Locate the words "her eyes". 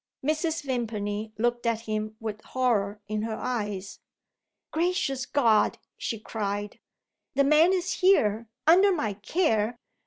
3.21-3.99